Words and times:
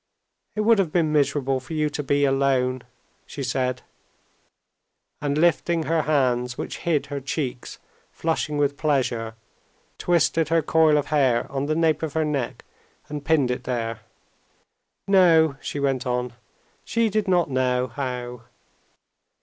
"It 0.55 0.61
would 0.61 0.79
have 0.79 0.91
been 0.91 1.11
miserable 1.13 1.59
for 1.59 1.73
you 1.75 1.87
to 1.91 2.01
be 2.01 2.25
alone," 2.25 2.81
she 3.27 3.43
said, 3.43 3.83
and 5.21 5.37
lifting 5.37 5.83
her 5.83 6.01
hands 6.01 6.57
which 6.57 6.79
hid 6.79 7.05
her 7.05 7.21
cheeks 7.21 7.77
flushing 8.11 8.57
with 8.57 8.77
pleasure, 8.77 9.35
twisted 9.99 10.49
her 10.49 10.63
coil 10.63 10.97
of 10.97 11.09
hair 11.13 11.45
on 11.51 11.67
the 11.67 11.75
nape 11.75 12.01
of 12.01 12.13
her 12.13 12.25
neck 12.25 12.65
and 13.09 13.23
pinned 13.23 13.51
it 13.51 13.65
there. 13.65 13.99
"No," 15.07 15.55
she 15.61 15.79
went 15.79 16.07
on, 16.07 16.33
"she 16.83 17.07
did 17.07 17.27
not 17.27 17.51
know 17.51 17.85
how.... 17.85 18.45